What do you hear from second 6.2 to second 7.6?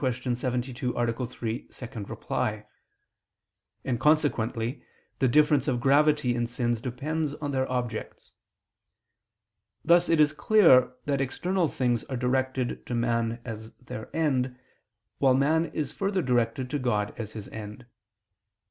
in sins depends on